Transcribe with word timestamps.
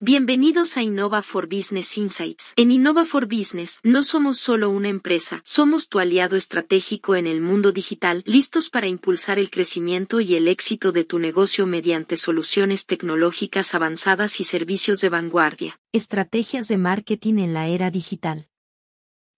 Bienvenidos 0.00 0.76
a 0.76 0.82
Innova 0.84 1.22
for 1.22 1.48
Business 1.48 1.98
Insights. 1.98 2.52
En 2.54 2.70
Innova 2.70 3.04
for 3.04 3.26
Business 3.26 3.80
no 3.82 4.04
somos 4.04 4.38
solo 4.38 4.70
una 4.70 4.88
empresa, 4.88 5.40
somos 5.44 5.88
tu 5.88 5.98
aliado 5.98 6.36
estratégico 6.36 7.16
en 7.16 7.26
el 7.26 7.40
mundo 7.40 7.72
digital, 7.72 8.22
listos 8.24 8.70
para 8.70 8.86
impulsar 8.86 9.40
el 9.40 9.50
crecimiento 9.50 10.20
y 10.20 10.36
el 10.36 10.46
éxito 10.46 10.92
de 10.92 11.02
tu 11.02 11.18
negocio 11.18 11.66
mediante 11.66 12.16
soluciones 12.16 12.86
tecnológicas 12.86 13.74
avanzadas 13.74 14.38
y 14.38 14.44
servicios 14.44 15.00
de 15.00 15.08
vanguardia. 15.08 15.80
Estrategias 15.90 16.68
de 16.68 16.78
marketing 16.78 17.38
en 17.38 17.52
la 17.52 17.66
era 17.66 17.90
digital. 17.90 18.46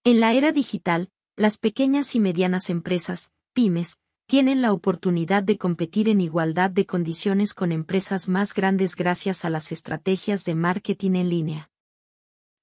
En 0.04 0.20
la 0.20 0.34
era 0.34 0.52
digital, 0.52 1.08
las 1.36 1.56
pequeñas 1.56 2.14
y 2.14 2.20
medianas 2.20 2.68
empresas, 2.68 3.32
pymes, 3.54 3.96
tienen 4.30 4.62
la 4.62 4.72
oportunidad 4.72 5.42
de 5.42 5.58
competir 5.58 6.08
en 6.08 6.20
igualdad 6.20 6.70
de 6.70 6.86
condiciones 6.86 7.52
con 7.52 7.72
empresas 7.72 8.28
más 8.28 8.54
grandes 8.54 8.94
gracias 8.94 9.44
a 9.44 9.50
las 9.50 9.72
estrategias 9.72 10.44
de 10.44 10.54
marketing 10.54 11.16
en 11.16 11.28
línea. 11.28 11.70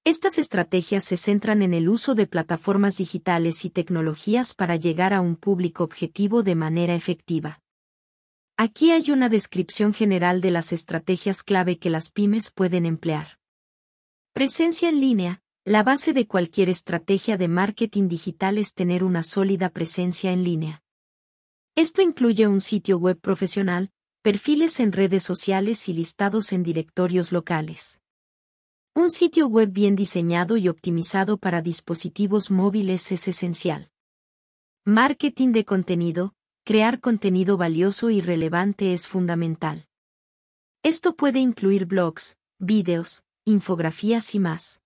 Estas 0.02 0.38
estrategias 0.38 1.04
se 1.04 1.18
centran 1.18 1.60
en 1.60 1.74
el 1.74 1.90
uso 1.90 2.14
de 2.14 2.26
plataformas 2.26 2.96
digitales 2.96 3.66
y 3.66 3.68
tecnologías 3.68 4.54
para 4.54 4.76
llegar 4.76 5.12
a 5.12 5.20
un 5.20 5.36
público 5.36 5.84
objetivo 5.84 6.42
de 6.42 6.54
manera 6.54 6.94
efectiva. 6.94 7.60
Aquí 8.56 8.90
hay 8.90 9.10
una 9.10 9.28
descripción 9.28 9.92
general 9.92 10.40
de 10.40 10.52
las 10.52 10.72
estrategias 10.72 11.42
clave 11.42 11.76
que 11.76 11.90
las 11.90 12.10
pymes 12.10 12.50
pueden 12.50 12.86
emplear. 12.86 13.40
Presencia 14.32 14.88
en 14.88 15.02
línea. 15.02 15.42
La 15.66 15.82
base 15.82 16.14
de 16.14 16.26
cualquier 16.26 16.70
estrategia 16.70 17.36
de 17.36 17.48
marketing 17.48 18.08
digital 18.08 18.56
es 18.56 18.72
tener 18.72 19.04
una 19.04 19.22
sólida 19.22 19.68
presencia 19.68 20.32
en 20.32 20.44
línea. 20.44 20.82
Esto 21.78 22.02
incluye 22.02 22.48
un 22.48 22.60
sitio 22.60 22.98
web 22.98 23.20
profesional, 23.20 23.92
perfiles 24.22 24.80
en 24.80 24.90
redes 24.90 25.22
sociales 25.22 25.88
y 25.88 25.92
listados 25.92 26.52
en 26.52 26.64
directorios 26.64 27.30
locales. 27.30 28.02
Un 28.96 29.12
sitio 29.12 29.46
web 29.46 29.70
bien 29.70 29.94
diseñado 29.94 30.56
y 30.56 30.68
optimizado 30.68 31.38
para 31.38 31.62
dispositivos 31.62 32.50
móviles 32.50 33.12
es 33.12 33.28
esencial. 33.28 33.92
Marketing 34.84 35.52
de 35.52 35.64
contenido, 35.64 36.34
crear 36.64 36.98
contenido 36.98 37.56
valioso 37.56 38.10
y 38.10 38.22
relevante 38.22 38.92
es 38.92 39.06
fundamental. 39.06 39.86
Esto 40.82 41.14
puede 41.14 41.38
incluir 41.38 41.86
blogs, 41.86 42.38
vídeos, 42.58 43.22
infografías 43.44 44.34
y 44.34 44.40
más. 44.40 44.82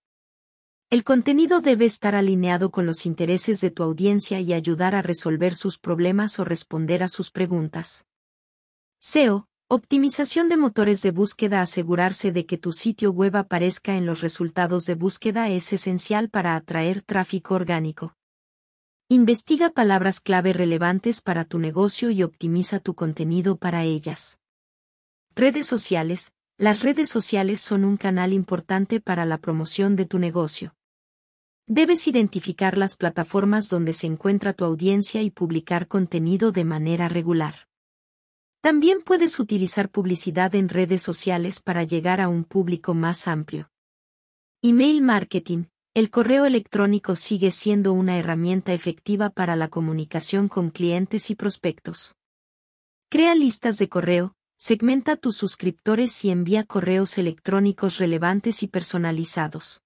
El 0.93 1.05
contenido 1.05 1.63
debe 1.63 1.87
estar 1.87 2.15
alineado 2.15 2.71
con 2.71 2.85
los 2.85 3.07
intereses 3.07 3.63
de 3.63 3.71
tu 3.71 3.83
audiencia 3.83 4.41
y 4.41 4.53
ayudar 4.53 4.95
a 4.95 5.01
resolver 5.01 5.55
sus 5.55 5.79
problemas 5.79 6.39
o 6.39 6.45
responder 6.45 7.03
a 7.03 7.09
sus 7.09 7.31
preguntas. 7.31 8.07
SEO, 8.99 9.49
optimización 9.69 10.51
de 10.51 10.59
motores 10.59 11.01
de 11.01 11.11
búsqueda. 11.11 11.63
Asegurarse 11.63 12.31
de 12.31 12.45
que 12.45 12.59
tu 12.59 12.73
sitio 12.73 13.11
web 13.11 13.37
aparezca 13.37 13.97
en 13.97 14.05
los 14.05 14.21
resultados 14.21 14.85
de 14.85 14.95
búsqueda 14.95 15.49
es 15.49 15.73
esencial 15.73 16.29
para 16.29 16.57
atraer 16.57 17.01
tráfico 17.01 17.55
orgánico. 17.55 18.15
Investiga 19.09 19.71
palabras 19.71 20.21
clave 20.21 20.53
relevantes 20.53 21.23
para 21.23 21.47
tu 21.47 21.59
negocio 21.59 22.11
y 22.11 22.23
optimiza 22.23 22.81
tu 22.81 22.95
contenido 22.95 23.57
para 23.57 23.85
ellas. 23.85 24.41
Redes 25.35 25.67
sociales. 25.67 26.35
Las 26.59 26.83
redes 26.83 27.09
sociales 27.09 27.63
son 27.63 27.87
un 27.87 27.97
canal 27.97 28.35
importante 28.35 29.01
para 29.01 29.25
la 29.25 29.39
promoción 29.39 29.97
de 29.97 30.05
tu 30.05 30.19
negocio. 30.19 30.75
Debes 31.69 32.09
identificar 32.09 32.77
las 32.77 32.97
plataformas 32.97 33.69
donde 33.69 33.93
se 33.93 34.09
encuentra 34.09 34.53
tu 34.53 34.65
audiencia 34.65 35.23
y 35.23 35.31
publicar 35.31 35.87
contenido 35.87 36.51
de 36.51 36.65
manera 36.65 37.09
regular. 37.09 37.69
También 38.61 39.01
puedes 39.01 39.39
utilizar 39.39 39.89
publicidad 39.89 40.55
en 40.57 40.69
redes 40.69 41.03
sociales 41.03 41.63
para 41.63 41.85
llegar 41.85 42.21
a 42.21 42.29
un 42.29 42.45
público 42.45 42.95
más 42.95 43.29
amplio. 43.29 43.71
Email 44.61 45.03
marketing. 45.03 45.65
El 45.95 46.11
correo 46.11 46.47
electrónico 46.47 47.17
sigue 47.17 47.51
siendo 47.51 47.93
una 47.93 48.19
herramienta 48.19 48.73
efectiva 48.73 49.31
para 49.31 49.57
la 49.57 49.69
comunicación 49.69 50.49
con 50.49 50.71
clientes 50.71 51.31
y 51.31 51.35
prospectos. 51.35 52.15
Crea 53.09 53.35
listas 53.35 53.79
de 53.79 53.89
correo, 53.89 54.35
segmenta 54.59 55.17
tus 55.17 55.37
suscriptores 55.37 56.25
y 56.25 56.31
envía 56.31 56.65
correos 56.65 57.19
electrónicos 57.19 57.99
relevantes 57.99 58.63
y 58.63 58.69
personalizados. 58.69 59.83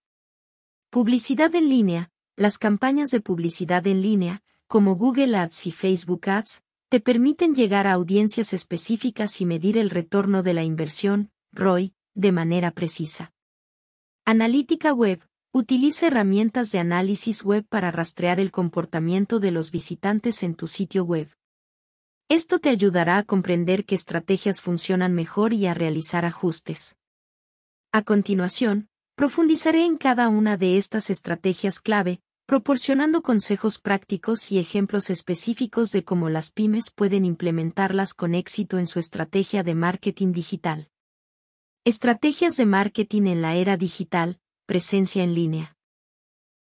Publicidad 0.97 1.55
en 1.55 1.69
línea. 1.69 2.11
Las 2.37 2.57
campañas 2.57 3.11
de 3.11 3.21
publicidad 3.21 3.87
en 3.87 4.01
línea, 4.01 4.43
como 4.67 4.97
Google 4.97 5.37
Ads 5.37 5.67
y 5.67 5.71
Facebook 5.71 6.27
Ads, 6.27 6.65
te 6.89 7.01
permiten 7.01 7.55
llegar 7.55 7.87
a 7.87 7.93
audiencias 7.93 8.55
específicas 8.55 9.43
y 9.43 9.45
medir 9.45 9.77
el 9.77 9.91
retorno 9.91 10.43
de 10.43 10.55
la 10.55 10.63
inversión, 10.63 11.31
ROI, 11.53 11.93
de 12.15 12.33
manera 12.33 12.71
precisa. 12.71 13.35
Analítica 14.25 14.95
Web. 14.95 15.21
Utiliza 15.53 16.07
herramientas 16.07 16.73
de 16.73 16.79
análisis 16.79 17.45
web 17.45 17.67
para 17.69 17.91
rastrear 17.91 18.41
el 18.41 18.51
comportamiento 18.51 19.39
de 19.39 19.51
los 19.51 19.73
visitantes 19.73 20.43
en 20.43 20.55
tu 20.55 20.67
sitio 20.67 21.05
web. 21.05 21.29
Esto 22.31 22.59
te 22.59 22.71
ayudará 22.71 23.19
a 23.19 23.23
comprender 23.23 23.85
qué 23.85 23.97
estrategias 23.97 24.63
funcionan 24.63 25.13
mejor 25.13 25.53
y 25.53 25.67
a 25.67 25.75
realizar 25.75 26.25
ajustes. 26.25 26.97
A 27.93 28.01
continuación, 28.01 28.89
Profundizaré 29.17 29.87
en 29.87 29.97
cada 29.97 30.29
una 30.29 30.59
de 30.59 30.77
estas 30.77 31.09
estrategias 31.09 31.81
clave, 31.81 32.21
proporcionando 32.45 33.23
consejos 33.23 33.79
prácticos 33.79 34.53
y 34.53 34.59
ejemplos 34.59 35.09
específicos 35.09 35.91
de 35.91 36.05
cómo 36.05 36.29
las 36.29 36.53
pymes 36.53 36.91
pueden 36.91 37.25
implementarlas 37.25 38.13
con 38.13 38.35
éxito 38.35 38.79
en 38.79 38.87
su 38.87 38.99
estrategia 38.99 39.63
de 39.63 39.75
marketing 39.75 40.33
digital. 40.33 40.91
Estrategias 41.87 42.59
de 42.59 42.67
marketing 42.67 43.23
en 43.23 43.41
la 43.41 43.55
era 43.55 43.79
digital, 43.79 44.39
presencia 44.67 45.25
en 45.25 45.35
línea. 45.35 45.79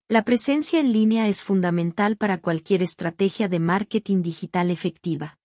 La 0.08 0.24
presencia 0.24 0.80
en 0.80 0.94
línea 0.94 1.28
es 1.28 1.42
fundamental 1.42 2.16
para 2.16 2.38
cualquier 2.38 2.82
estrategia 2.82 3.48
de 3.48 3.58
marketing 3.58 4.22
digital 4.22 4.70
efectiva. 4.70 5.38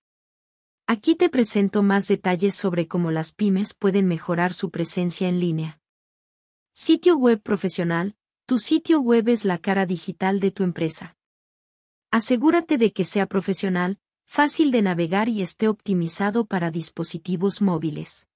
Aquí 0.87 1.15
te 1.15 1.27
presento 1.27 1.83
más 1.83 2.07
detalles 2.07 2.55
sobre 2.55 2.87
cómo 2.87 3.11
las 3.11 3.33
pymes 3.33 3.73
pueden 3.73 4.07
mejorar 4.07 4.53
su 4.53 4.69
presencia 4.69 5.27
en 5.27 5.41
línea. 5.41 5.80
Sitio 6.83 7.15
web 7.15 7.43
profesional, 7.43 8.15
tu 8.47 8.57
sitio 8.57 9.01
web 9.01 9.29
es 9.29 9.45
la 9.45 9.59
cara 9.59 9.85
digital 9.85 10.39
de 10.39 10.49
tu 10.49 10.63
empresa. 10.63 11.15
Asegúrate 12.09 12.79
de 12.79 12.91
que 12.91 13.05
sea 13.05 13.27
profesional, 13.27 13.99
fácil 14.25 14.71
de 14.71 14.81
navegar 14.81 15.29
y 15.29 15.43
esté 15.43 15.67
optimizado 15.67 16.47
para 16.47 16.71
dispositivos 16.71 17.61
móviles. 17.61 18.27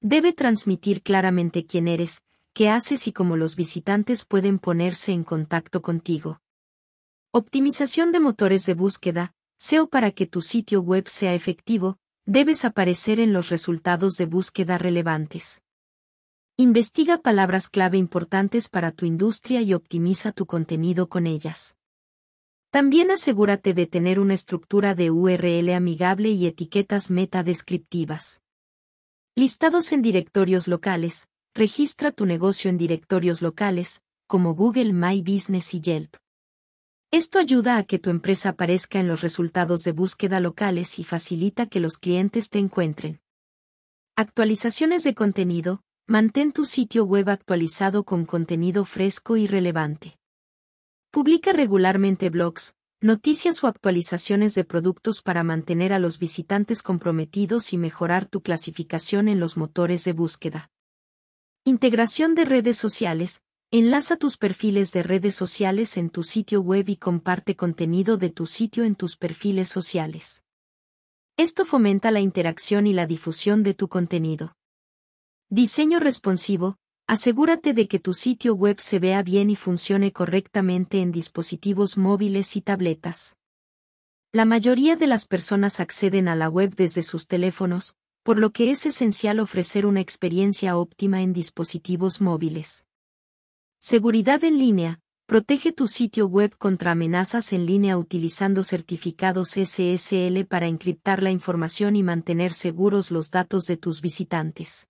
Debe 0.00 0.32
transmitir 0.32 1.02
claramente 1.02 1.64
quién 1.64 1.86
eres, 1.86 2.24
qué 2.52 2.68
haces 2.68 3.06
y 3.06 3.12
cómo 3.12 3.36
los 3.36 3.54
visitantes 3.54 4.24
pueden 4.24 4.58
ponerse 4.58 5.12
en 5.12 5.22
contacto 5.22 5.82
contigo. 5.82 6.40
Optimización 7.30 8.10
de 8.10 8.18
motores 8.18 8.66
de 8.66 8.74
búsqueda, 8.74 9.36
SEO 9.56 9.88
para 9.88 10.10
que 10.10 10.26
tu 10.26 10.40
sitio 10.40 10.80
web 10.80 11.06
sea 11.06 11.32
efectivo, 11.32 12.00
debes 12.26 12.64
aparecer 12.64 13.20
en 13.20 13.32
los 13.32 13.50
resultados 13.50 14.14
de 14.14 14.26
búsqueda 14.26 14.78
relevantes. 14.78 15.61
Investiga 16.58 17.16
palabras 17.16 17.70
clave 17.70 17.96
importantes 17.96 18.68
para 18.68 18.92
tu 18.92 19.06
industria 19.06 19.62
y 19.62 19.72
optimiza 19.72 20.32
tu 20.32 20.44
contenido 20.44 21.08
con 21.08 21.26
ellas. 21.26 21.76
También 22.70 23.10
asegúrate 23.10 23.72
de 23.72 23.86
tener 23.86 24.20
una 24.20 24.34
estructura 24.34 24.94
de 24.94 25.10
URL 25.10 25.70
amigable 25.70 26.28
y 26.28 26.46
etiquetas 26.46 27.10
meta 27.10 27.42
descriptivas. 27.42 28.42
Listados 29.34 29.92
en 29.92 30.02
directorios 30.02 30.68
locales. 30.68 31.26
Registra 31.54 32.12
tu 32.12 32.26
negocio 32.26 32.68
en 32.68 32.76
directorios 32.76 33.40
locales, 33.40 34.02
como 34.26 34.54
Google 34.54 34.92
My 34.92 35.22
Business 35.22 35.72
y 35.72 35.80
Yelp. 35.80 36.16
Esto 37.10 37.38
ayuda 37.38 37.78
a 37.78 37.84
que 37.84 37.98
tu 37.98 38.10
empresa 38.10 38.50
aparezca 38.50 39.00
en 39.00 39.08
los 39.08 39.22
resultados 39.22 39.82
de 39.84 39.92
búsqueda 39.92 40.38
locales 40.40 40.98
y 40.98 41.04
facilita 41.04 41.66
que 41.66 41.80
los 41.80 41.96
clientes 41.96 42.50
te 42.50 42.58
encuentren. 42.58 43.20
Actualizaciones 44.16 45.02
de 45.04 45.14
contenido. 45.14 45.82
Mantén 46.12 46.52
tu 46.52 46.66
sitio 46.66 47.04
web 47.06 47.30
actualizado 47.30 48.04
con 48.04 48.26
contenido 48.26 48.84
fresco 48.84 49.38
y 49.38 49.46
relevante. 49.46 50.18
Publica 51.10 51.54
regularmente 51.54 52.28
blogs, 52.28 52.74
noticias 53.00 53.64
o 53.64 53.66
actualizaciones 53.66 54.54
de 54.54 54.64
productos 54.64 55.22
para 55.22 55.42
mantener 55.42 55.94
a 55.94 55.98
los 55.98 56.18
visitantes 56.18 56.82
comprometidos 56.82 57.72
y 57.72 57.78
mejorar 57.78 58.26
tu 58.26 58.42
clasificación 58.42 59.26
en 59.26 59.40
los 59.40 59.56
motores 59.56 60.04
de 60.04 60.12
búsqueda. 60.12 60.70
Integración 61.64 62.34
de 62.34 62.44
redes 62.44 62.76
sociales. 62.76 63.40
Enlaza 63.70 64.18
tus 64.18 64.36
perfiles 64.36 64.92
de 64.92 65.02
redes 65.02 65.34
sociales 65.34 65.96
en 65.96 66.10
tu 66.10 66.24
sitio 66.24 66.60
web 66.60 66.90
y 66.90 66.96
comparte 66.96 67.56
contenido 67.56 68.18
de 68.18 68.28
tu 68.28 68.44
sitio 68.44 68.84
en 68.84 68.96
tus 68.96 69.16
perfiles 69.16 69.70
sociales. 69.70 70.44
Esto 71.38 71.64
fomenta 71.64 72.10
la 72.10 72.20
interacción 72.20 72.86
y 72.86 72.92
la 72.92 73.06
difusión 73.06 73.62
de 73.62 73.72
tu 73.72 73.88
contenido. 73.88 74.52
Diseño 75.54 76.00
responsivo, 76.00 76.78
asegúrate 77.06 77.74
de 77.74 77.86
que 77.86 77.98
tu 77.98 78.14
sitio 78.14 78.54
web 78.54 78.80
se 78.80 78.98
vea 78.98 79.22
bien 79.22 79.50
y 79.50 79.54
funcione 79.54 80.10
correctamente 80.10 81.02
en 81.02 81.12
dispositivos 81.12 81.98
móviles 81.98 82.56
y 82.56 82.62
tabletas. 82.62 83.36
La 84.32 84.46
mayoría 84.46 84.96
de 84.96 85.06
las 85.06 85.26
personas 85.26 85.78
acceden 85.78 86.28
a 86.28 86.36
la 86.36 86.48
web 86.48 86.74
desde 86.74 87.02
sus 87.02 87.26
teléfonos, 87.26 87.96
por 88.22 88.38
lo 88.38 88.54
que 88.54 88.70
es 88.70 88.86
esencial 88.86 89.40
ofrecer 89.40 89.84
una 89.84 90.00
experiencia 90.00 90.78
óptima 90.78 91.20
en 91.20 91.34
dispositivos 91.34 92.22
móviles. 92.22 92.86
Seguridad 93.78 94.42
en 94.44 94.58
línea. 94.58 95.00
Protege 95.26 95.70
tu 95.70 95.86
sitio 95.86 96.28
web 96.28 96.56
contra 96.56 96.92
amenazas 96.92 97.52
en 97.52 97.66
línea 97.66 97.98
utilizando 97.98 98.64
certificados 98.64 99.50
SSL 99.50 100.46
para 100.48 100.66
encriptar 100.66 101.22
la 101.22 101.30
información 101.30 101.94
y 101.94 102.02
mantener 102.02 102.54
seguros 102.54 103.10
los 103.10 103.30
datos 103.30 103.66
de 103.66 103.76
tus 103.76 104.00
visitantes. 104.00 104.88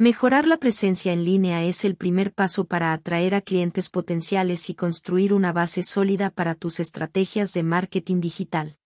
Mejorar 0.00 0.46
la 0.46 0.58
presencia 0.58 1.12
en 1.12 1.24
línea 1.24 1.64
es 1.64 1.84
el 1.84 1.96
primer 1.96 2.32
paso 2.32 2.66
para 2.66 2.92
atraer 2.92 3.34
a 3.34 3.40
clientes 3.40 3.90
potenciales 3.90 4.70
y 4.70 4.74
construir 4.76 5.34
una 5.34 5.52
base 5.52 5.82
sólida 5.82 6.30
para 6.30 6.54
tus 6.54 6.78
estrategias 6.78 7.52
de 7.52 7.64
marketing 7.64 8.20
digital. 8.20 8.76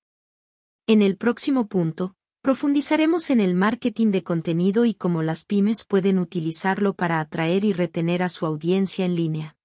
En 0.87 1.03
el 1.03 1.19
próximo 1.19 1.67
punto, 1.67 2.17
profundizaremos 2.41 3.29
en 3.29 3.41
el 3.41 3.55
marketing 3.55 4.11
de 4.11 4.23
contenido 4.23 4.87
y 4.87 4.95
cómo 4.95 5.23
las 5.23 5.45
pymes 5.45 5.85
pueden 5.85 6.19
utilizarlo 6.19 6.95
para 6.95 7.21
atraer 7.21 7.67
y 7.67 7.75
retener 7.75 8.23
a 8.23 8.31
su 8.31 8.47
audiencia 8.47 9.05
en 9.05 9.15
línea. 9.15 9.59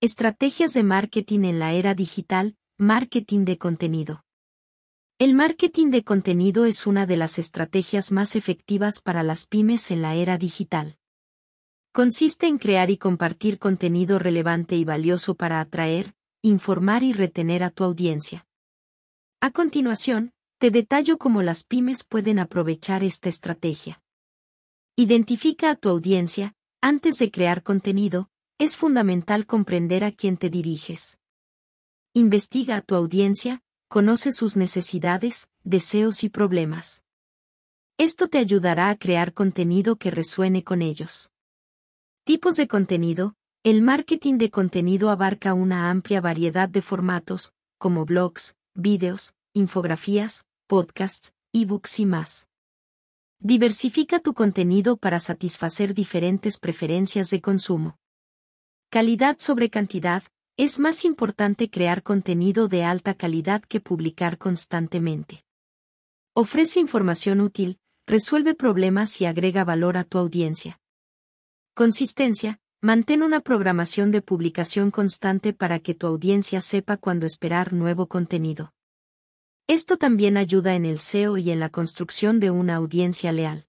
Estrategias 0.00 0.72
de 0.72 0.84
marketing 0.84 1.40
en 1.46 1.58
la 1.58 1.72
era 1.72 1.94
digital, 1.94 2.54
marketing 2.78 3.44
de 3.44 3.58
contenido. 3.58 4.23
El 5.20 5.34
marketing 5.34 5.90
de 5.90 6.02
contenido 6.02 6.64
es 6.64 6.88
una 6.88 7.06
de 7.06 7.16
las 7.16 7.38
estrategias 7.38 8.10
más 8.10 8.34
efectivas 8.34 9.00
para 9.00 9.22
las 9.22 9.46
pymes 9.46 9.92
en 9.92 10.02
la 10.02 10.16
era 10.16 10.38
digital. 10.38 10.98
Consiste 11.92 12.48
en 12.48 12.58
crear 12.58 12.90
y 12.90 12.96
compartir 12.96 13.60
contenido 13.60 14.18
relevante 14.18 14.74
y 14.74 14.84
valioso 14.84 15.36
para 15.36 15.60
atraer, 15.60 16.16
informar 16.42 17.04
y 17.04 17.12
retener 17.12 17.62
a 17.62 17.70
tu 17.70 17.84
audiencia. 17.84 18.48
A 19.40 19.52
continuación, 19.52 20.32
te 20.58 20.72
detallo 20.72 21.16
cómo 21.16 21.42
las 21.42 21.62
pymes 21.62 22.02
pueden 22.02 22.40
aprovechar 22.40 23.04
esta 23.04 23.28
estrategia. 23.28 24.02
Identifica 24.96 25.70
a 25.70 25.76
tu 25.76 25.90
audiencia, 25.90 26.56
antes 26.80 27.18
de 27.18 27.30
crear 27.30 27.62
contenido, 27.62 28.30
es 28.58 28.76
fundamental 28.76 29.46
comprender 29.46 30.02
a 30.02 30.10
quién 30.10 30.38
te 30.38 30.50
diriges. 30.50 31.20
Investiga 32.14 32.78
a 32.78 32.80
tu 32.80 32.96
audiencia, 32.96 33.63
conoce 33.94 34.32
sus 34.32 34.56
necesidades, 34.56 35.48
deseos 35.62 36.24
y 36.24 36.28
problemas. 36.28 37.04
Esto 37.96 38.26
te 38.26 38.38
ayudará 38.38 38.90
a 38.90 38.96
crear 38.96 39.32
contenido 39.32 39.94
que 39.94 40.10
resuene 40.10 40.64
con 40.64 40.82
ellos. 40.82 41.30
Tipos 42.24 42.56
de 42.56 42.66
contenido. 42.66 43.36
El 43.62 43.82
marketing 43.82 44.38
de 44.38 44.50
contenido 44.50 45.10
abarca 45.10 45.54
una 45.54 45.90
amplia 45.90 46.20
variedad 46.20 46.68
de 46.68 46.82
formatos, 46.82 47.52
como 47.78 48.04
blogs, 48.04 48.56
vídeos, 48.74 49.36
infografías, 49.52 50.44
podcasts, 50.66 51.32
ebooks 51.52 52.00
y 52.00 52.06
más. 52.06 52.48
Diversifica 53.38 54.18
tu 54.18 54.34
contenido 54.34 54.96
para 54.96 55.20
satisfacer 55.20 55.94
diferentes 55.94 56.58
preferencias 56.58 57.30
de 57.30 57.40
consumo. 57.40 57.96
Calidad 58.90 59.36
sobre 59.38 59.70
cantidad. 59.70 60.24
Es 60.56 60.78
más 60.78 61.04
importante 61.04 61.68
crear 61.68 62.04
contenido 62.04 62.68
de 62.68 62.84
alta 62.84 63.14
calidad 63.14 63.62
que 63.62 63.80
publicar 63.80 64.38
constantemente. 64.38 65.44
Ofrece 66.32 66.78
información 66.78 67.40
útil, 67.40 67.80
resuelve 68.06 68.54
problemas 68.54 69.20
y 69.20 69.26
agrega 69.26 69.64
valor 69.64 69.96
a 69.96 70.04
tu 70.04 70.16
audiencia. 70.18 70.80
Consistencia. 71.74 72.60
Mantén 72.80 73.24
una 73.24 73.40
programación 73.40 74.12
de 74.12 74.22
publicación 74.22 74.92
constante 74.92 75.54
para 75.54 75.80
que 75.80 75.94
tu 75.94 76.06
audiencia 76.06 76.60
sepa 76.60 76.98
cuándo 76.98 77.26
esperar 77.26 77.72
nuevo 77.72 78.06
contenido. 78.06 78.72
Esto 79.66 79.96
también 79.96 80.36
ayuda 80.36 80.76
en 80.76 80.84
el 80.84 81.00
SEO 81.00 81.36
y 81.36 81.50
en 81.50 81.58
la 81.58 81.70
construcción 81.70 82.38
de 82.38 82.50
una 82.50 82.76
audiencia 82.76 83.32
leal. 83.32 83.66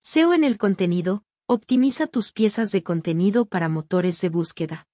SEO 0.00 0.32
en 0.32 0.42
el 0.42 0.58
contenido, 0.58 1.22
optimiza 1.46 2.08
tus 2.08 2.32
piezas 2.32 2.72
de 2.72 2.82
contenido 2.82 3.44
para 3.44 3.68
motores 3.68 4.20
de 4.22 4.30
búsqueda. 4.30 4.88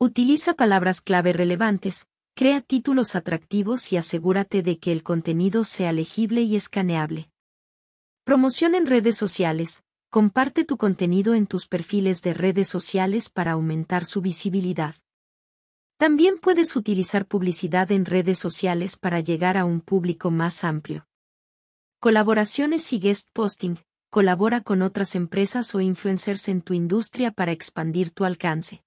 Utiliza 0.00 0.54
palabras 0.54 1.00
clave 1.00 1.32
relevantes, 1.32 2.06
crea 2.34 2.60
títulos 2.60 3.14
atractivos 3.14 3.92
y 3.92 3.96
asegúrate 3.96 4.62
de 4.62 4.78
que 4.78 4.90
el 4.90 5.04
contenido 5.04 5.62
sea 5.64 5.92
legible 5.92 6.42
y 6.42 6.56
escaneable. 6.56 7.30
Promoción 8.24 8.74
en 8.74 8.86
redes 8.86 9.16
sociales. 9.16 9.82
Comparte 10.10 10.64
tu 10.64 10.76
contenido 10.76 11.34
en 11.34 11.46
tus 11.46 11.66
perfiles 11.66 12.22
de 12.22 12.34
redes 12.34 12.68
sociales 12.68 13.30
para 13.30 13.52
aumentar 13.52 14.04
su 14.04 14.20
visibilidad. 14.20 14.94
También 15.96 16.38
puedes 16.38 16.76
utilizar 16.76 17.26
publicidad 17.26 17.90
en 17.92 18.04
redes 18.04 18.38
sociales 18.38 18.96
para 18.96 19.20
llegar 19.20 19.56
a 19.56 19.64
un 19.64 19.80
público 19.80 20.30
más 20.30 20.64
amplio. 20.64 21.06
Colaboraciones 22.00 22.92
y 22.92 22.98
guest 22.98 23.28
posting. 23.32 23.76
Colabora 24.10 24.60
con 24.60 24.82
otras 24.82 25.14
empresas 25.14 25.74
o 25.74 25.80
influencers 25.80 26.48
en 26.48 26.62
tu 26.62 26.74
industria 26.74 27.30
para 27.30 27.52
expandir 27.52 28.10
tu 28.10 28.24
alcance. 28.24 28.83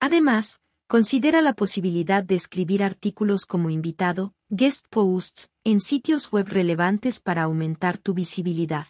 Además, 0.00 0.60
considera 0.86 1.42
la 1.42 1.54
posibilidad 1.54 2.22
de 2.22 2.34
escribir 2.34 2.82
artículos 2.82 3.46
como 3.46 3.68
invitado, 3.68 4.32
guest 4.48 4.86
posts, 4.88 5.50
en 5.64 5.80
sitios 5.80 6.30
web 6.32 6.48
relevantes 6.48 7.20
para 7.20 7.42
aumentar 7.42 7.98
tu 7.98 8.14
visibilidad. 8.14 8.86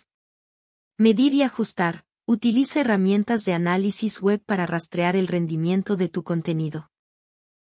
Medir 0.98 1.34
y 1.34 1.42
ajustar. 1.42 2.04
Utiliza 2.26 2.80
herramientas 2.80 3.46
de 3.46 3.54
análisis 3.54 4.20
web 4.20 4.42
para 4.44 4.66
rastrear 4.66 5.16
el 5.16 5.28
rendimiento 5.28 5.96
de 5.96 6.10
tu 6.10 6.24
contenido. 6.24 6.90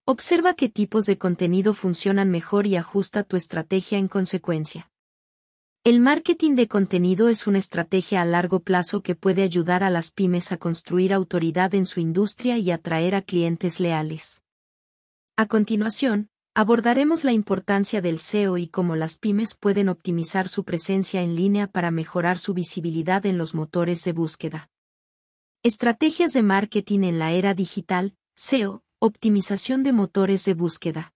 Observa 0.05 0.53
qué 0.53 0.69
tipos 0.69 1.07
de 1.07 1.17
contenido 1.17 1.73
funcionan 1.73 2.29
mejor 2.29 2.67
y 2.67 2.75
ajusta 2.75 3.23
tu 3.23 3.35
estrategia 3.35 3.97
en 3.97 4.07
consecuencia. 4.07 4.92
El 5.85 5.99
marketing 5.99 6.55
de 6.55 6.69
contenido 6.69 7.27
es 7.27 7.45
una 7.45 7.59
estrategia 7.59 8.21
a 8.21 8.25
largo 8.25 8.61
plazo 8.61 9.01
que 9.01 9.15
puede 9.15 9.43
ayudar 9.43 9.83
a 9.83 9.89
las 9.89 10.11
pymes 10.11 10.53
a 10.53 10.57
construir 10.57 11.11
autoridad 11.13 11.75
en 11.75 11.85
su 11.85 11.99
industria 11.99 12.57
y 12.57 12.71
atraer 12.71 13.15
a 13.15 13.21
clientes 13.21 13.81
leales. 13.81 14.43
A 15.35 15.45
continuación, 15.45 16.29
abordaremos 16.55 17.25
la 17.25 17.33
importancia 17.33 17.99
del 17.99 18.19
SEO 18.19 18.57
y 18.57 18.69
cómo 18.69 18.95
las 18.95 19.17
pymes 19.17 19.57
pueden 19.57 19.89
optimizar 19.89 20.47
su 20.47 20.63
presencia 20.63 21.21
en 21.21 21.35
línea 21.35 21.67
para 21.67 21.91
mejorar 21.91 22.39
su 22.39 22.53
visibilidad 22.53 23.25
en 23.25 23.37
los 23.37 23.53
motores 23.53 24.05
de 24.05 24.13
búsqueda. 24.13 24.69
Estrategias 25.63 26.31
de 26.31 26.43
marketing 26.43 27.01
en 27.03 27.19
la 27.19 27.33
era 27.33 27.53
digital, 27.53 28.15
SEO, 28.37 28.85
optimización 28.99 29.83
de 29.83 29.91
motores 29.91 30.45
de 30.45 30.53
búsqueda. 30.53 31.13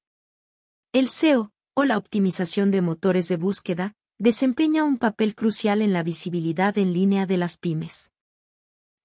El 0.92 1.08
SEO, 1.08 1.54
o 1.74 1.86
la 1.86 1.98
optimización 1.98 2.70
de 2.70 2.82
motores 2.82 3.30
de 3.30 3.38
búsqueda, 3.38 3.96
desempeña 4.20 4.84
un 4.84 4.98
papel 4.98 5.36
crucial 5.36 5.84
en 5.84 5.94
la 5.94 6.02
visibilidad 6.02 6.76
en 6.80 6.92
línea 6.92 7.28
de 7.28 7.38
las 7.38 7.58
pymes. 7.58 8.12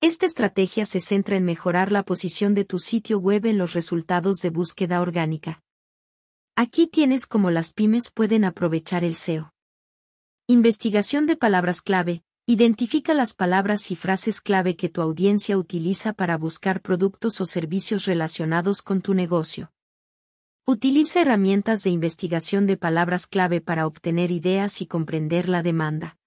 Esta 0.01 0.25
estrategia 0.25 0.87
se 0.87 1.01
centra 1.01 1.37
en 1.37 1.45
mejorar 1.45 1.93
la 1.93 2.03
posición 2.03 2.55
de 2.55 2.65
tu 2.65 2.79
sitio 2.79 3.19
web 3.19 3.45
en 3.45 3.59
los 3.59 3.75
resultados 3.75 4.39
de 4.39 4.49
búsqueda 4.49 5.03
orgánica. 5.03 5.63
Aquí 6.57 6.87
tienes 6.87 7.27
cómo 7.27 7.51
las 7.51 7.75
pymes 7.75 8.11
pueden 8.11 8.45
aprovechar 8.45 9.05
el 9.05 9.15
SEO. 9.15 9.53
Investigación 10.47 11.27
de 11.27 11.37
palabras 11.37 11.83
clave. 11.83 12.25
Identifica 12.47 13.13
las 13.13 13.35
palabras 13.35 13.91
y 13.91 13.97
frases 13.97 14.41
clave 14.41 14.77
que 14.77 14.89
tu 14.89 15.03
audiencia 15.03 15.59
utiliza 15.59 16.15
para 16.15 16.39
buscar 16.39 16.81
productos 16.81 17.41
o 17.41 17.47
servicios 17.47 18.07
relacionados 18.07 18.83
con 18.83 19.03
tu 19.03 19.15
negocio. 19.15 19.72
Utiliza 20.65 21.21
herramientas 21.21 21.83
de 21.83 21.91
investigación 21.91 22.69
de 22.69 22.77
palabras 22.77 23.27
clave 23.27 23.61
para 23.61 23.85
obtener 23.85 24.31
ideas 24.31 24.81
y 24.81 24.87
comprender 24.87 25.49
la 25.49 25.61
demanda. 25.61 26.19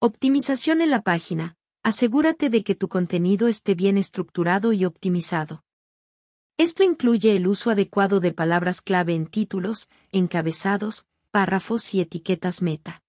Optimización 0.00 0.80
en 0.80 0.90
la 0.90 1.02
página. 1.02 1.56
Asegúrate 1.84 2.50
de 2.50 2.64
que 2.64 2.74
tu 2.74 2.88
contenido 2.88 3.46
esté 3.46 3.76
bien 3.76 3.96
estructurado 3.96 4.72
y 4.72 4.84
optimizado. 4.84 5.62
Esto 6.56 6.82
incluye 6.82 7.36
el 7.36 7.46
uso 7.46 7.70
adecuado 7.70 8.18
de 8.18 8.32
palabras 8.32 8.80
clave 8.80 9.14
en 9.14 9.28
títulos, 9.28 9.88
encabezados, 10.10 11.06
párrafos 11.30 11.94
y 11.94 12.00
etiquetas 12.00 12.60
meta. 12.60 13.04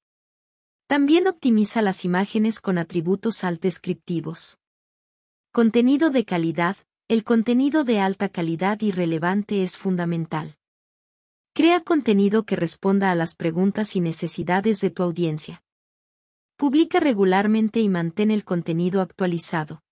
También 0.86 1.26
optimiza 1.28 1.82
las 1.82 2.06
imágenes 2.06 2.62
con 2.62 2.78
atributos 2.78 3.44
alt 3.44 3.64
descriptivos. 3.64 4.60
Contenido 5.52 6.12
de 6.12 6.24
calidad, 6.24 6.78
el 7.08 7.24
contenido 7.24 7.84
de 7.84 8.00
alta 8.00 8.30
calidad 8.30 8.82
y 8.82 8.90
relevante 8.90 9.62
es 9.62 9.78
fundamental. 9.78 10.58
Crea 11.54 11.82
contenido 11.82 12.46
que 12.46 12.56
responda 12.56 13.12
a 13.12 13.16
las 13.16 13.36
preguntas 13.36 13.96
y 13.96 14.00
necesidades 14.00 14.82
de 14.82 14.90
tu 14.90 15.04
audiencia. 15.04 15.62
Publica 16.58 17.00
regularmente 17.00 17.80
y 17.80 17.90
mantén 17.90 18.32
el 18.32 18.44
contenido 18.44 19.02
actualizado. 19.02 19.84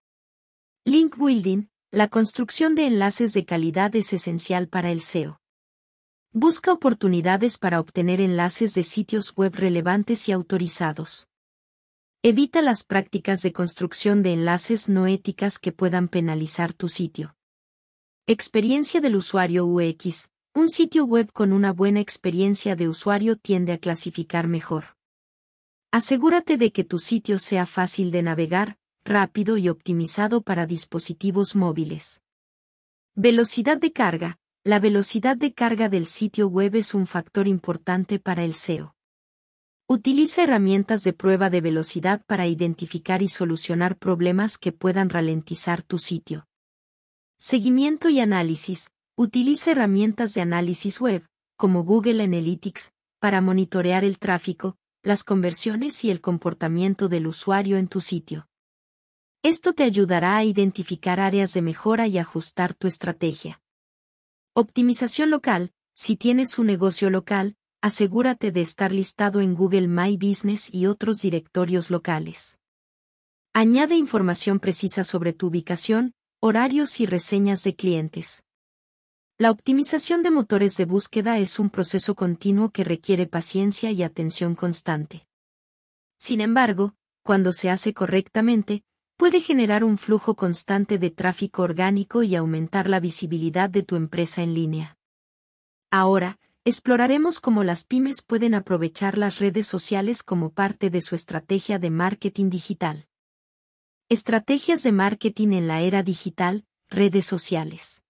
Link 0.86 1.16
building, 1.16 1.68
la 1.92 2.08
construcción 2.08 2.74
de 2.74 2.88
enlaces 2.88 3.34
de 3.34 3.46
calidad 3.46 3.96
es 3.96 4.12
esencial 4.12 4.68
para 4.68 4.90
el 4.90 5.02
SEO. 5.02 5.40
Busca 6.32 6.74
oportunidades 6.74 7.60
para 7.60 7.80
obtener 7.80 8.22
enlaces 8.22 8.74
de 8.74 8.82
sitios 8.82 9.36
web 9.36 9.54
relevantes 9.56 10.28
y 10.30 10.32
autorizados. 10.32 11.28
Evita 12.26 12.62
las 12.62 12.86
prácticas 12.86 13.42
de 13.42 13.52
construcción 13.52 14.24
de 14.24 14.32
enlaces 14.32 14.88
no 14.88 15.08
éticas 15.08 15.60
que 15.60 15.74
puedan 15.74 16.08
penalizar 16.08 16.72
tu 16.72 16.88
sitio. 16.88 17.36
Experiencia 18.28 19.02
del 19.02 19.18
usuario 19.18 19.66
UX. 19.66 20.30
Un 20.56 20.70
sitio 20.70 21.04
web 21.04 21.34
con 21.34 21.52
una 21.52 21.74
buena 21.74 22.00
experiencia 22.00 22.78
de 22.78 22.88
usuario 22.88 23.36
tiende 23.36 23.74
a 23.74 23.78
clasificar 23.78 24.48
mejor. 24.48 24.96
Asegúrate 25.92 26.56
de 26.56 26.72
que 26.72 26.86
tu 26.86 26.98
sitio 26.98 27.40
sea 27.40 27.66
fácil 27.66 28.10
de 28.10 28.24
navegar, 28.24 28.78
rápido 29.04 29.58
y 29.58 29.68
optimizado 29.68 30.44
para 30.44 30.66
dispositivos 30.66 31.58
móviles. 31.58 32.22
Velocidad 33.16 33.80
de 33.80 33.92
carga. 33.92 34.40
La 34.64 34.80
velocidad 34.80 35.36
de 35.36 35.54
carga 35.54 35.90
del 35.90 36.06
sitio 36.06 36.48
web 36.48 36.74
es 36.76 36.94
un 36.94 37.06
factor 37.06 37.50
importante 37.50 38.18
para 38.18 38.46
el 38.46 38.54
SEO. 38.54 38.93
Utiliza 39.88 40.44
herramientas 40.44 41.04
de 41.04 41.12
prueba 41.12 41.50
de 41.50 41.60
velocidad 41.60 42.24
para 42.26 42.48
identificar 42.48 43.22
y 43.22 43.28
solucionar 43.28 43.98
problemas 43.98 44.58
que 44.58 44.72
puedan 44.72 45.10
ralentizar 45.10 45.84
tu 45.84 45.98
sitio. 45.98 46.48
Seguimiento 47.38 48.08
y 48.08 48.22
análisis. 48.22 48.92
Utiliza 49.18 49.72
herramientas 49.72 50.34
de 50.34 50.42
análisis 50.42 51.02
web, 51.02 51.28
como 51.58 51.84
Google 51.84 52.24
Analytics, 52.24 52.94
para 53.20 53.42
monitorear 53.42 54.06
el 54.06 54.20
tráfico, 54.20 54.78
las 55.04 55.26
conversiones 55.26 56.06
y 56.06 56.12
el 56.12 56.22
comportamiento 56.22 57.10
del 57.10 57.28
usuario 57.28 57.76
en 57.76 57.90
tu 57.90 58.00
sitio. 58.00 58.48
Esto 59.44 59.74
te 59.74 59.84
ayudará 59.84 60.38
a 60.38 60.46
identificar 60.46 61.20
áreas 61.20 61.54
de 61.54 61.62
mejora 61.62 62.08
y 62.08 62.18
ajustar 62.18 62.74
tu 62.74 62.88
estrategia. 62.88 63.62
Optimización 64.54 65.30
local. 65.30 65.74
Si 65.94 66.16
tienes 66.16 66.58
un 66.58 66.68
negocio 66.68 67.10
local, 67.10 67.58
asegúrate 67.84 68.54
de 68.54 68.62
estar 68.62 68.94
listado 68.94 69.42
en 69.42 69.56
Google 69.56 69.90
My 69.90 70.16
Business 70.16 70.74
y 70.74 70.86
otros 70.86 71.18
directorios 71.18 71.90
locales. 71.90 72.58
Añade 73.52 73.98
información 73.98 74.62
precisa 74.62 75.04
sobre 75.04 75.34
tu 75.34 75.48
ubicación, 75.48 76.14
horarios 76.40 77.02
y 77.02 77.06
reseñas 77.06 77.62
de 77.64 77.76
clientes. 77.76 78.46
La 79.38 79.52
optimización 79.52 80.24
de 80.24 80.32
motores 80.32 80.78
de 80.78 80.86
búsqueda 80.86 81.40
es 81.40 81.60
un 81.60 81.70
proceso 81.70 82.16
continuo 82.16 82.70
que 82.70 82.86
requiere 82.86 83.28
paciencia 83.28 83.92
y 83.92 84.02
atención 84.02 84.56
constante. 84.56 85.28
Sin 86.18 86.40
embargo, 86.40 86.96
cuando 87.22 87.52
se 87.52 87.70
hace 87.70 87.94
correctamente, 87.94 88.86
puede 89.18 89.42
generar 89.42 89.84
un 89.84 89.98
flujo 89.98 90.38
constante 90.38 91.00
de 91.00 91.12
tráfico 91.12 91.64
orgánico 91.64 92.24
y 92.24 92.38
aumentar 92.38 92.88
la 92.88 93.02
visibilidad 93.02 93.70
de 93.70 93.84
tu 93.84 93.98
empresa 93.98 94.42
en 94.42 94.54
línea. 94.54 94.98
Ahora, 95.92 96.40
Exploraremos 96.66 97.42
cómo 97.42 97.66
las 97.66 97.84
pymes 97.84 98.22
pueden 98.22 98.54
aprovechar 98.54 99.18
las 99.18 99.40
redes 99.40 99.68
sociales 99.68 100.24
como 100.24 100.54
parte 100.54 100.90
de 100.90 101.02
su 101.02 101.14
estrategia 101.14 101.78
de 101.78 101.90
marketing 101.90 102.50
digital. 102.50 103.10
Estrategias 104.08 104.82
de 104.82 104.94
marketing 104.94 105.50
en 105.50 105.68
la 105.68 105.82
era 105.82 106.04
digital, 106.04 106.66
redes 106.90 107.26
sociales. 107.26 108.02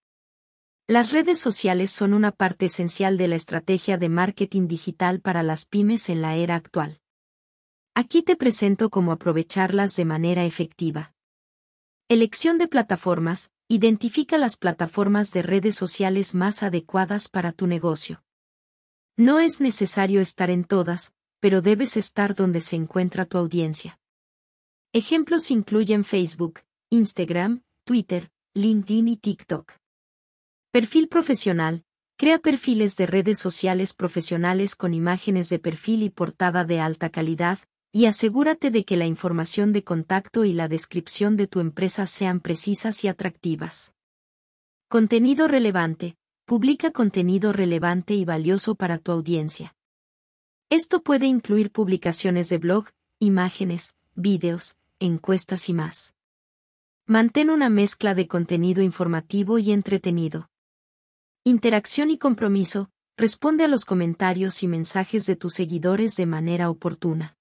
Las 0.85 1.11
redes 1.11 1.39
sociales 1.39 1.89
son 1.89 2.13
una 2.13 2.31
parte 2.31 2.67
esencial 2.67 3.17
de 3.17 3.27
la 3.27 3.37
estrategia 3.37 3.97
de 3.97 4.09
marketing 4.09 4.67
digital 4.67 5.19
para 5.19 5.41
las 5.41 5.65
pymes 5.65 6.07
en 6.09 6.21
la 6.21 6.35
era 6.35 6.53
actual. 6.53 7.01
Aquí 7.95 8.21
te 8.21 8.35
presento 8.35 8.91
cómo 8.91 9.13
aprovecharlas 9.13 9.95
de 9.95 10.05
manera 10.05 10.45
efectiva. 10.45 11.15
Elección 12.07 12.59
de 12.59 12.67
plataformas. 12.67 13.49
Identifica 13.67 14.37
las 14.37 14.57
plataformas 14.57 15.31
de 15.31 15.41
redes 15.41 15.73
sociales 15.73 16.35
más 16.35 16.61
adecuadas 16.61 17.29
para 17.29 17.51
tu 17.51 17.65
negocio. 17.65 18.23
No 19.17 19.39
es 19.39 19.61
necesario 19.61 20.21
estar 20.21 20.49
en 20.49 20.63
todas, 20.63 21.13
pero 21.39 21.61
debes 21.61 21.97
estar 21.97 22.33
donde 22.33 22.61
se 22.61 22.75
encuentra 22.75 23.25
tu 23.25 23.37
audiencia. 23.37 23.99
Ejemplos 24.91 25.51
incluyen 25.51 26.03
Facebook, 26.03 26.61
Instagram, 26.89 27.61
Twitter, 27.83 28.31
LinkedIn 28.55 29.07
y 29.07 29.17
TikTok. 29.17 29.73
Perfil 30.71 31.09
profesional. 31.09 31.83
Crea 32.17 32.39
perfiles 32.39 32.95
de 32.95 33.05
redes 33.05 33.37
sociales 33.37 33.93
profesionales 33.93 34.75
con 34.75 34.95
imágenes 34.95 35.49
de 35.49 35.59
perfil 35.59 36.01
y 36.01 36.09
portada 36.09 36.63
de 36.63 36.79
alta 36.79 37.09
calidad, 37.09 37.59
y 37.91 38.05
asegúrate 38.05 38.71
de 38.71 38.83
que 38.83 38.97
la 38.97 39.05
información 39.05 39.73
de 39.73 39.83
contacto 39.83 40.43
y 40.45 40.53
la 40.53 40.67
descripción 40.67 41.37
de 41.37 41.45
tu 41.45 41.59
empresa 41.59 42.07
sean 42.07 42.39
precisas 42.39 43.03
y 43.03 43.09
atractivas. 43.09 43.93
Contenido 44.87 45.47
relevante. 45.47 46.15
Publica 46.45 46.91
contenido 46.91 47.53
relevante 47.53 48.15
y 48.15 48.25
valioso 48.25 48.75
para 48.75 48.97
tu 48.97 49.13
audiencia. 49.13 49.77
Esto 50.69 51.01
puede 51.01 51.25
incluir 51.25 51.71
publicaciones 51.71 52.49
de 52.49 52.57
blog, 52.57 52.87
imágenes, 53.19 53.95
vídeos, 54.13 54.75
encuestas 54.99 55.69
y 55.69 55.73
más. 55.73 56.15
Mantén 57.05 57.49
una 57.49 57.69
mezcla 57.69 58.13
de 58.13 58.27
contenido 58.27 58.81
informativo 58.81 59.57
y 59.57 59.71
entretenido. 59.71 60.49
Interacción 61.45 62.11
y 62.11 62.17
compromiso, 62.17 62.89
responde 63.15 63.63
a 63.63 63.69
los 63.69 63.85
comentarios 63.85 64.63
y 64.63 64.67
mensajes 64.67 65.25
de 65.25 65.37
tus 65.37 65.53
seguidores 65.53 66.17
de 66.17 66.25
manera 66.25 66.69
oportuna. 66.69 67.37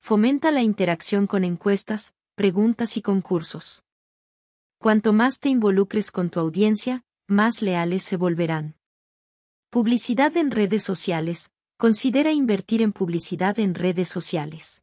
Fomenta 0.00 0.50
la 0.50 0.60
interacción 0.60 1.26
con 1.26 1.44
encuestas, 1.44 2.14
preguntas 2.34 2.98
y 2.98 3.02
concursos. 3.02 3.84
Cuanto 4.76 5.14
más 5.14 5.38
te 5.38 5.48
involucres 5.48 6.10
con 6.10 6.28
tu 6.28 6.40
audiencia, 6.40 7.04
más 7.26 7.62
leales 7.62 8.02
se 8.02 8.16
volverán. 8.16 8.76
Publicidad 9.70 10.36
en 10.36 10.50
redes 10.50 10.82
sociales. 10.82 11.50
Considera 11.76 12.32
invertir 12.32 12.82
en 12.82 12.92
publicidad 12.92 13.58
en 13.58 13.74
redes 13.74 14.08
sociales. 14.08 14.82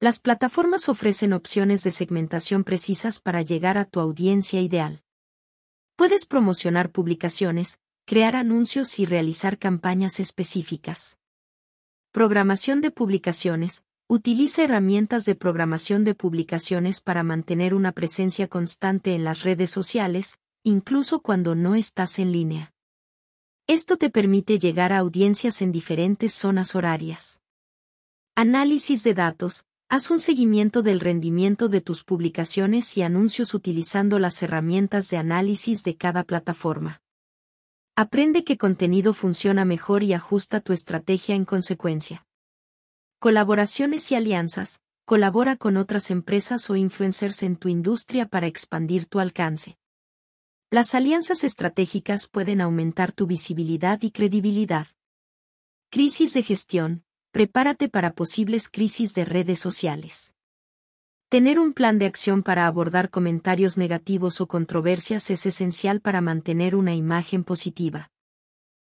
Las 0.00 0.20
plataformas 0.20 0.88
ofrecen 0.88 1.32
opciones 1.32 1.82
de 1.82 1.90
segmentación 1.90 2.64
precisas 2.64 3.20
para 3.20 3.40
llegar 3.40 3.78
a 3.78 3.84
tu 3.84 4.00
audiencia 4.00 4.60
ideal. 4.60 5.02
Puedes 5.96 6.26
promocionar 6.26 6.90
publicaciones, 6.90 7.80
crear 8.04 8.36
anuncios 8.36 8.98
y 8.98 9.06
realizar 9.06 9.58
campañas 9.58 10.20
específicas. 10.20 11.18
Programación 12.12 12.80
de 12.80 12.90
publicaciones. 12.90 13.84
Utiliza 14.06 14.64
herramientas 14.64 15.24
de 15.24 15.34
programación 15.34 16.04
de 16.04 16.14
publicaciones 16.14 17.00
para 17.00 17.22
mantener 17.22 17.72
una 17.72 17.92
presencia 17.92 18.48
constante 18.48 19.14
en 19.14 19.24
las 19.24 19.42
redes 19.42 19.70
sociales, 19.70 20.38
incluso 20.66 21.20
cuando 21.20 21.54
no 21.54 21.74
estás 21.74 22.18
en 22.18 22.32
línea. 22.32 22.72
Esto 23.66 23.98
te 23.98 24.08
permite 24.08 24.58
llegar 24.58 24.94
a 24.94 24.98
audiencias 24.98 25.60
en 25.60 25.72
diferentes 25.72 26.32
zonas 26.32 26.74
horarias. 26.74 27.42
Análisis 28.34 29.04
de 29.04 29.12
datos. 29.12 29.66
Haz 29.90 30.10
un 30.10 30.18
seguimiento 30.18 30.80
del 30.80 31.00
rendimiento 31.00 31.68
de 31.68 31.82
tus 31.82 32.02
publicaciones 32.02 32.96
y 32.96 33.02
anuncios 33.02 33.52
utilizando 33.52 34.18
las 34.18 34.42
herramientas 34.42 35.10
de 35.10 35.18
análisis 35.18 35.84
de 35.84 35.96
cada 35.98 36.24
plataforma. 36.24 37.02
Aprende 37.94 38.42
qué 38.42 38.56
contenido 38.56 39.12
funciona 39.12 39.66
mejor 39.66 40.02
y 40.02 40.14
ajusta 40.14 40.60
tu 40.60 40.72
estrategia 40.72 41.34
en 41.34 41.44
consecuencia. 41.44 42.26
Colaboraciones 43.18 44.10
y 44.10 44.14
alianzas. 44.14 44.80
Colabora 45.04 45.56
con 45.56 45.76
otras 45.76 46.10
empresas 46.10 46.70
o 46.70 46.76
influencers 46.76 47.42
en 47.42 47.56
tu 47.56 47.68
industria 47.68 48.26
para 48.26 48.46
expandir 48.46 49.04
tu 49.04 49.20
alcance. 49.20 49.76
Las 50.70 50.94
alianzas 50.94 51.44
estratégicas 51.44 52.26
pueden 52.26 52.60
aumentar 52.60 53.12
tu 53.12 53.26
visibilidad 53.26 54.02
y 54.02 54.10
credibilidad. 54.10 54.88
Crisis 55.90 56.34
de 56.34 56.42
gestión. 56.42 57.04
Prepárate 57.30 57.88
para 57.88 58.14
posibles 58.14 58.68
crisis 58.68 59.14
de 59.14 59.24
redes 59.24 59.60
sociales. 59.60 60.34
Tener 61.28 61.58
un 61.58 61.72
plan 61.72 61.98
de 61.98 62.06
acción 62.06 62.42
para 62.42 62.66
abordar 62.66 63.10
comentarios 63.10 63.76
negativos 63.76 64.40
o 64.40 64.46
controversias 64.46 65.30
es 65.30 65.46
esencial 65.46 66.00
para 66.00 66.20
mantener 66.20 66.76
una 66.76 66.94
imagen 66.94 67.44
positiva. 67.44 68.10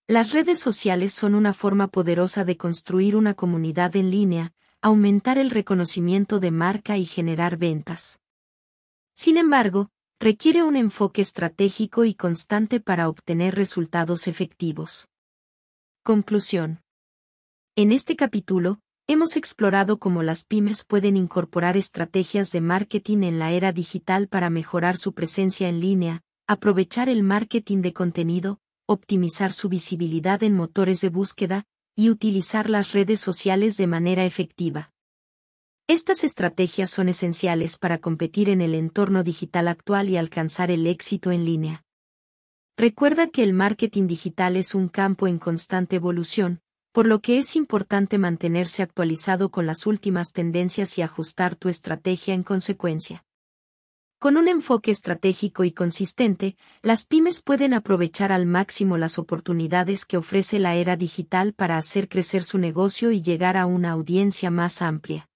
Las 0.07 0.31
redes 0.31 0.59
sociales 0.59 1.13
son 1.13 1.35
una 1.35 1.53
forma 1.53 1.87
poderosa 1.87 2.45
de 2.45 2.57
construir 2.57 3.15
una 3.15 3.33
comunidad 3.33 3.95
en 3.95 4.09
línea, 4.09 4.53
aumentar 4.81 5.37
el 5.37 5.49
reconocimiento 5.49 6.39
de 6.39 6.51
marca 6.51 6.97
y 6.97 7.05
generar 7.05 7.57
ventas. 7.57 8.21
Sin 9.13 9.37
embargo, 9.37 9.89
requiere 10.19 10.63
un 10.63 10.75
enfoque 10.75 11.21
estratégico 11.21 12.03
y 12.03 12.15
constante 12.15 12.79
para 12.79 13.07
obtener 13.07 13.53
resultados 13.53 14.27
efectivos. 14.27 15.07
Conclusión. 16.03 16.81
En 17.75 17.91
este 17.91 18.15
capítulo, 18.15 18.79
hemos 19.05 19.35
explorado 19.35 19.99
cómo 19.99 20.23
las 20.23 20.43
pymes 20.43 20.83
pueden 20.85 21.17
incorporar 21.17 21.77
estrategias 21.77 22.51
de 22.51 22.61
marketing 22.61 23.23
en 23.23 23.37
la 23.37 23.51
era 23.51 23.71
digital 23.71 24.27
para 24.27 24.49
mejorar 24.49 24.97
su 24.97 25.13
presencia 25.13 25.69
en 25.69 25.79
línea, 25.81 26.23
aprovechar 26.47 27.09
el 27.09 27.21
marketing 27.21 27.83
de 27.83 27.93
contenido, 27.93 28.59
optimizar 28.87 29.53
su 29.53 29.69
visibilidad 29.69 30.41
en 30.41 30.55
motores 30.55 30.99
de 31.01 31.09
búsqueda, 31.09 31.65
y 31.95 32.09
utilizar 32.09 32.69
las 32.69 32.93
redes 32.93 33.19
sociales 33.19 33.77
de 33.77 33.85
manera 33.85 34.25
efectiva. 34.25 34.91
Estas 35.89 36.25
estrategias 36.25 36.89
son 36.89 37.07
esenciales 37.07 37.77
para 37.77 37.99
competir 37.99 38.49
en 38.49 38.59
el 38.59 38.75
entorno 38.75 39.23
digital 39.23 39.69
actual 39.69 40.09
y 40.09 40.17
alcanzar 40.17 40.69
el 40.69 40.85
éxito 40.85 41.31
en 41.31 41.45
línea. 41.45 41.85
Recuerda 42.75 43.27
que 43.27 43.41
el 43.41 43.53
marketing 43.53 44.05
digital 44.05 44.57
es 44.57 44.75
un 44.75 44.89
campo 44.89 45.27
en 45.27 45.39
constante 45.39 45.95
evolución, 45.95 46.59
por 46.91 47.07
lo 47.07 47.21
que 47.21 47.37
es 47.37 47.55
importante 47.55 48.17
mantenerse 48.17 48.83
actualizado 48.83 49.49
con 49.49 49.65
las 49.65 49.85
últimas 49.85 50.33
tendencias 50.33 50.97
y 50.97 51.03
ajustar 51.03 51.55
tu 51.55 51.69
estrategia 51.69 52.33
en 52.33 52.43
consecuencia. 52.43 53.23
Con 54.19 54.35
un 54.35 54.49
enfoque 54.49 54.91
estratégico 54.91 55.63
y 55.63 55.71
consistente, 55.71 56.57
las 56.81 57.05
pymes 57.05 57.41
pueden 57.41 57.73
aprovechar 57.73 58.33
al 58.33 58.45
máximo 58.45 58.97
las 58.97 59.17
oportunidades 59.17 60.03
que 60.03 60.17
ofrece 60.17 60.59
la 60.59 60.75
era 60.75 60.97
digital 60.97 61.53
para 61.53 61.77
hacer 61.77 62.09
crecer 62.09 62.43
su 62.43 62.57
negocio 62.57 63.13
y 63.13 63.21
llegar 63.21 63.55
a 63.55 63.65
una 63.65 63.91
audiencia 63.91 64.51
más 64.51 64.81
amplia. 64.81 65.29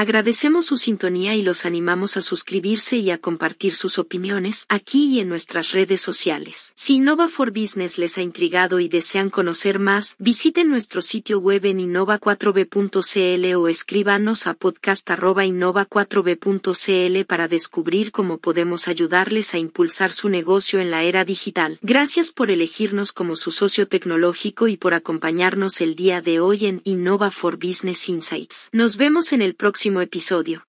Agradecemos 0.00 0.64
su 0.64 0.78
sintonía 0.78 1.34
y 1.34 1.42
los 1.42 1.66
animamos 1.66 2.16
a 2.16 2.22
suscribirse 2.22 2.96
y 2.96 3.10
a 3.10 3.18
compartir 3.18 3.74
sus 3.74 3.98
opiniones 3.98 4.64
aquí 4.70 5.16
y 5.16 5.20
en 5.20 5.28
nuestras 5.28 5.72
redes 5.72 6.00
sociales. 6.00 6.72
Si 6.74 6.94
Innova 6.94 7.28
for 7.28 7.50
Business 7.50 7.98
les 7.98 8.16
ha 8.16 8.22
intrigado 8.22 8.80
y 8.80 8.88
desean 8.88 9.28
conocer 9.28 9.78
más, 9.78 10.16
visiten 10.18 10.70
nuestro 10.70 11.02
sitio 11.02 11.38
web 11.38 11.66
en 11.66 11.80
innova4b.cl 11.80 13.54
o 13.56 13.68
escríbanos 13.68 14.46
a 14.46 14.54
podcast.innova4b.cl 14.54 17.24
para 17.26 17.46
descubrir 17.46 18.10
cómo 18.10 18.38
podemos 18.38 18.88
ayudarles 18.88 19.52
a 19.52 19.58
impulsar 19.58 20.12
su 20.12 20.30
negocio 20.30 20.80
en 20.80 20.90
la 20.90 21.02
era 21.02 21.26
digital. 21.26 21.78
Gracias 21.82 22.30
por 22.30 22.50
elegirnos 22.50 23.12
como 23.12 23.36
su 23.36 23.50
socio 23.50 23.86
tecnológico 23.86 24.66
y 24.66 24.78
por 24.78 24.94
acompañarnos 24.94 25.82
el 25.82 25.94
día 25.94 26.22
de 26.22 26.40
hoy 26.40 26.64
en 26.64 26.80
Innova 26.84 27.30
for 27.30 27.58
Business 27.58 28.08
Insights. 28.08 28.70
Nos 28.72 28.96
vemos 28.96 29.34
en 29.34 29.42
el 29.42 29.54
próximo 29.90 30.00
episodio. 30.00 30.58